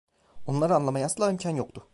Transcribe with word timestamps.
Onları 0.47 0.75
anlamaya 0.75 1.05
asla 1.05 1.31
imkan 1.31 1.49
yoktu. 1.55 1.87